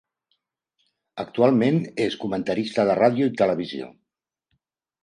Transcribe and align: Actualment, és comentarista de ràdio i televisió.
Actualment, 1.25 1.77
és 2.07 2.17
comentarista 2.25 2.89
de 2.93 2.99
ràdio 3.05 3.31
i 3.33 3.39
televisió. 3.45 3.97